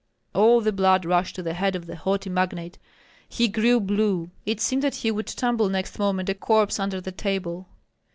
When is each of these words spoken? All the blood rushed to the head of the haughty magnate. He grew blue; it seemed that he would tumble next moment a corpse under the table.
All 0.33 0.61
the 0.61 0.71
blood 0.71 1.05
rushed 1.05 1.35
to 1.35 1.43
the 1.43 1.53
head 1.53 1.75
of 1.75 1.85
the 1.85 1.95
haughty 1.95 2.27
magnate. 2.31 2.79
He 3.29 3.47
grew 3.47 3.79
blue; 3.79 4.31
it 4.47 4.59
seemed 4.59 4.81
that 4.81 4.95
he 5.05 5.11
would 5.11 5.27
tumble 5.27 5.69
next 5.69 5.99
moment 5.99 6.27
a 6.27 6.33
corpse 6.33 6.79
under 6.79 6.99
the 6.99 7.11
table. 7.11 7.67